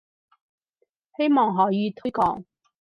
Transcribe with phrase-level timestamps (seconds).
[1.15, 2.43] 希望可以推廣